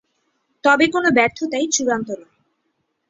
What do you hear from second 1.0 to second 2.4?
ব্যর্থতাই চূড়ান্ত নয়।